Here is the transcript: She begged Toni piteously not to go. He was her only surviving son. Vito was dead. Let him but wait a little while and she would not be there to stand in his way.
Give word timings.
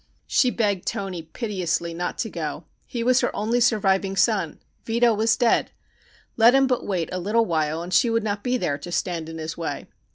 She 0.25 0.49
begged 0.49 0.87
Toni 0.87 1.21
piteously 1.21 1.93
not 1.93 2.17
to 2.17 2.29
go. 2.31 2.63
He 2.87 3.03
was 3.03 3.21
her 3.21 3.35
only 3.35 3.59
surviving 3.59 4.15
son. 4.15 4.59
Vito 4.83 5.13
was 5.13 5.37
dead. 5.37 5.69
Let 6.37 6.55
him 6.55 6.65
but 6.65 6.87
wait 6.87 7.09
a 7.11 7.19
little 7.19 7.45
while 7.45 7.83
and 7.83 7.93
she 7.93 8.09
would 8.09 8.23
not 8.23 8.43
be 8.43 8.57
there 8.57 8.79
to 8.79 8.91
stand 8.91 9.29
in 9.29 9.37
his 9.37 9.57
way. 9.57 9.85